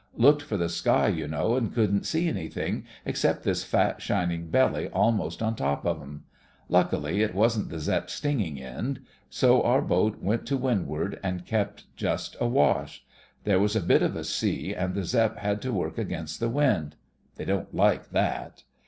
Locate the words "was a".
13.59-13.79